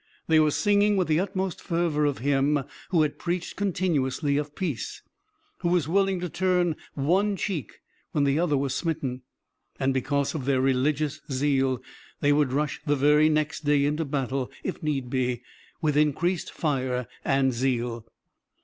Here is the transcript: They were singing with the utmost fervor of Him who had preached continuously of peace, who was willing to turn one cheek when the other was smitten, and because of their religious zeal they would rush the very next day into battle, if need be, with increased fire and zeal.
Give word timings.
They 0.27 0.39
were 0.39 0.49
singing 0.49 0.97
with 0.97 1.07
the 1.09 1.19
utmost 1.19 1.61
fervor 1.61 2.05
of 2.05 2.17
Him 2.17 2.63
who 2.89 3.03
had 3.03 3.19
preached 3.19 3.55
continuously 3.55 4.35
of 4.35 4.55
peace, 4.55 5.03
who 5.59 5.69
was 5.69 5.87
willing 5.87 6.19
to 6.21 6.27
turn 6.27 6.75
one 6.95 7.35
cheek 7.37 7.81
when 8.11 8.23
the 8.23 8.39
other 8.39 8.57
was 8.57 8.73
smitten, 8.73 9.21
and 9.79 9.93
because 9.93 10.33
of 10.33 10.45
their 10.45 10.59
religious 10.59 11.21
zeal 11.31 11.83
they 12.19 12.33
would 12.33 12.51
rush 12.51 12.81
the 12.83 12.95
very 12.95 13.29
next 13.29 13.61
day 13.63 13.85
into 13.85 14.03
battle, 14.03 14.49
if 14.63 14.81
need 14.81 15.07
be, 15.11 15.43
with 15.83 15.95
increased 15.95 16.51
fire 16.51 17.07
and 17.23 17.53
zeal. 17.53 18.03